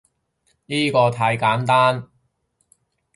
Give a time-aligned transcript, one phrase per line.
[0.65, 2.07] 依個太簡單